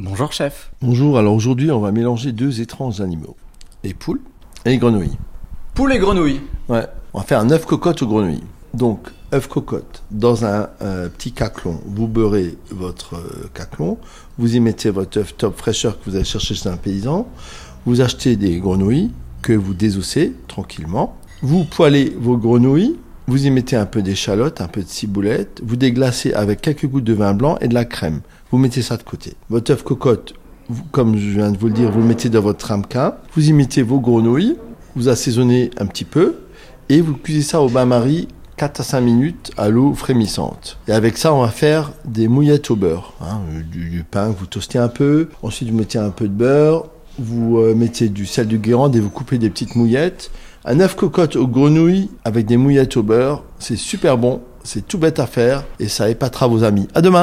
[0.00, 0.72] Bonjour chef.
[0.82, 3.36] Bonjour, alors aujourd'hui on va mélanger deux étranges animaux,
[3.84, 4.20] les poules
[4.64, 5.16] et les grenouilles.
[5.72, 6.40] Poules et grenouilles.
[6.68, 8.42] Ouais, on va faire un œuf cocotte aux grenouilles.
[8.74, 13.96] Donc, œuf cocotte, dans un euh, petit caclon, vous beurrez votre euh, caclon,
[14.36, 17.28] vous y mettez votre œuf top fraîcheur que vous allez chercher chez un paysan,
[17.86, 22.96] vous achetez des grenouilles que vous désossez tranquillement, vous poêlez vos grenouilles,
[23.26, 27.04] vous y mettez un peu d'échalote, un peu de ciboulette, vous déglacez avec quelques gouttes
[27.04, 28.20] de vin blanc et de la crème.
[28.50, 29.34] Vous mettez ça de côté.
[29.48, 30.34] Votre œuf cocotte,
[30.92, 33.52] comme je viens de vous le dire, vous le mettez dans votre ramequin, vous y
[33.52, 34.56] mettez vos grenouilles,
[34.94, 36.36] vous assaisonnez un petit peu
[36.88, 40.78] et vous cuisez ça au bain-marie 4 à 5 minutes à l'eau frémissante.
[40.86, 43.14] Et avec ça, on va faire des mouillettes au beurre.
[43.20, 43.40] hein,
[43.72, 46.86] du, du pain que vous toastez un peu, ensuite vous mettez un peu de beurre,
[47.18, 50.30] vous euh, mettez du sel de Guérande et vous coupez des petites mouillettes.
[50.66, 54.96] Un œuf cocotte aux grenouilles avec des mouillettes au beurre, c'est super bon, c'est tout
[54.96, 56.88] bête à faire et ça épatera vos amis.
[56.94, 57.20] À demain